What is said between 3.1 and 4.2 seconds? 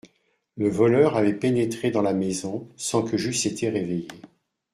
j’eusse été réveillé.